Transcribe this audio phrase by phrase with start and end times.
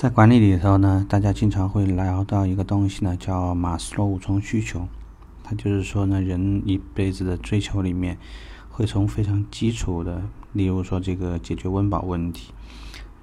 [0.00, 4.88] 在管理里头呢，大家经常会聊到一个东西呢，叫马斯洛五重需求。
[5.44, 8.16] 它就是说呢，人一辈子的追求里面，
[8.70, 10.22] 会从非常基础的，
[10.54, 12.54] 例如说这个解决温饱问题，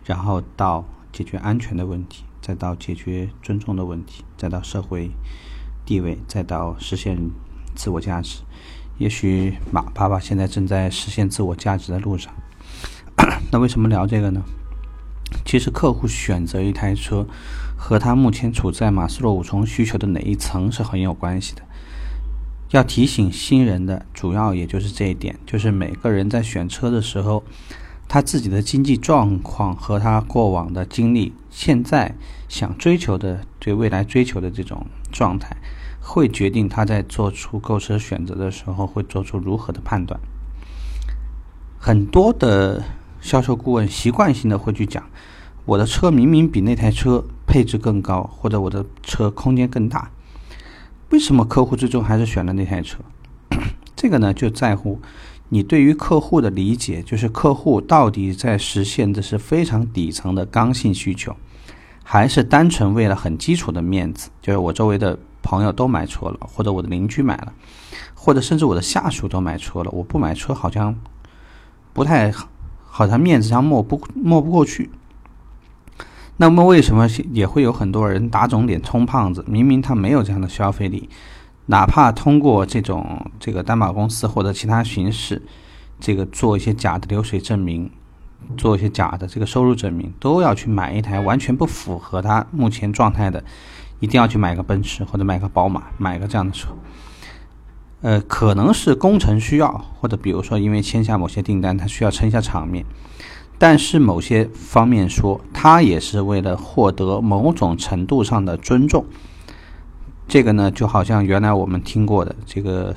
[0.05, 5.09] 然后到解决安全的问题，再到解决尊重的问题，再到社会
[5.83, 7.17] 地位，再到实现
[7.73, 8.43] 自我价值。
[8.99, 12.31] 也许马爸爸现在正在实现自我价值的路上。
[13.51, 14.43] 那为什么聊这个呢？
[15.47, 17.25] 其实，客户选择一台车，
[17.77, 21.61] 和他目前处在马斯洛五重需求的哪一层是很有关系的。
[22.71, 27.45] 要提醒新人的，主要也就是这一点，就是每个人在选车的时候，
[28.09, 32.13] 他自己的经济状况和他过往的经历，现在
[32.49, 35.55] 想追求的对未来追求的这种状态，
[36.01, 40.19] 会决定他在做出购车选择的时候会做出如何的判断。
[41.79, 42.83] 很多的。
[43.19, 45.03] 销售顾问习惯性的会去讲，
[45.67, 50.09] 我的车明明比那台车配置更高，或者我的车空间更大，
[51.09, 52.99] 为什么客户最终还是选了那台车？
[53.93, 55.01] 这个呢，就在乎
[55.49, 61.35] 你对于客户的理解，就是客户到底在实现的是非常底层的刚性需求，
[62.01, 64.29] 还是单纯为了很基础的面子？
[64.41, 67.51] 就是我周围的朋友都买车了，或者我的邻居买了，
[68.15, 70.95] 或者甚至我的下属都买车了，我不买车好像
[71.91, 72.47] 不太好。
[72.89, 74.89] 好像面子上抹不抹不过去。
[76.39, 79.43] 那么为什么也会有很多人打肿脸充胖子？
[79.47, 81.09] 明明他没有这样的消费力，
[81.65, 85.41] 哪怕通过这种这个担保公司或者其他形式，
[85.99, 87.89] 这个做一些假的流水证明，
[88.55, 93.43] 做一些假的这个收入证明，都要去买一台完全不符合他目前状态的，
[93.99, 96.69] 一定要去买个奔驰或者买个宝马，买个这样的车。
[98.01, 102.85] 呃，可能是工程需要，或者比如说因为签下某些订单，他需要撑一下场面。
[103.59, 109.03] 但是某些方面说，他也是为了获得某种程度上的尊重。
[110.27, 112.93] 这个呢，就好像原来我们听过的这个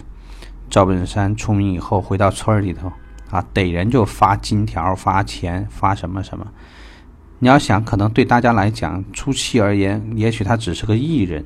[0.68, 2.92] 赵本山出名以后，回到村儿里头
[3.30, 6.46] 啊，逮人就发金条、发钱、发什么什么。
[7.38, 11.44] 你要想，可能对大家来讲，初期而言，也许他只是个艺人。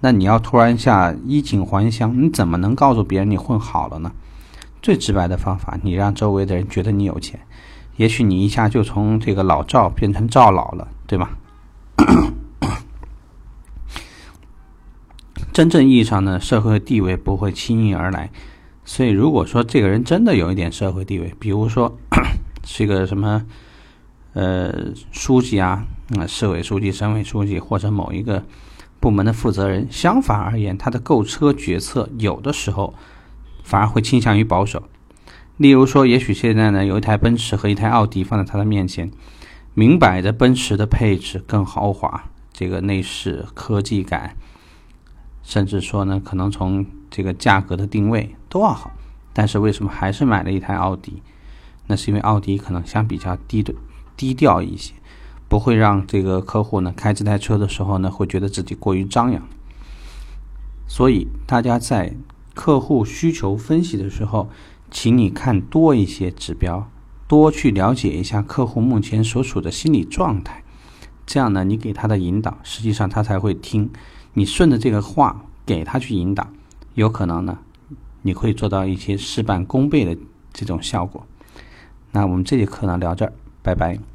[0.00, 4.10] 那你要突然下衣锦还乡，你怎么能告诉别人你混好了呢？
[4.84, 7.40] 最直白的方法，你让周围的人觉得你有钱，
[7.96, 11.30] 也许你一下就从这个老赵变成赵老了，对吗？
[15.54, 18.28] 真正意义上的社会地位不会轻易而来，
[18.84, 21.96] 所以如果说这个人真的有一点社会地位，比如说
[22.62, 23.42] 是一个什么
[24.34, 25.82] 呃书记啊，
[26.18, 28.44] 啊市委书记、省委书记或者某一个。
[29.00, 32.94] 部门的负责人，相反而言，他的购车决策有的时候
[33.64, 34.84] 反而会倾向于保守。
[35.56, 39.10] 例如说，也许现在呢有一台奔驰和一台奥迪放在他的面前，
[39.74, 44.36] 明摆着奔驰的配置更豪华，这个内饰科技感，
[45.42, 48.92] 甚至说呢可能从这个价格的定位都要好，
[49.32, 51.22] 但是为什么还是买了一台奥迪？
[51.86, 53.74] 那是因为奥迪可能相比较低的
[54.16, 54.94] 低调一些。
[55.46, 59.46] 不会让这个客户呢开这台车的时候呢，会觉得自己过于张扬。
[60.88, 62.12] 所以大家在
[62.54, 64.48] 客户需求分析的时候，
[64.90, 66.88] 请你看多一些指标，
[67.28, 70.62] 多去了解一下客户目前所处的心理状态。
[71.26, 73.90] 这样呢，你给他的引导，实际上他才会听。
[74.34, 76.48] 你顺着这个话给他去引导，
[76.94, 77.58] 有可能呢，
[78.22, 80.16] 你会做到一些事半功倍的
[80.52, 81.26] 这种效果。
[82.12, 83.32] 那我们这节课呢聊这儿，
[83.62, 84.13] 拜拜。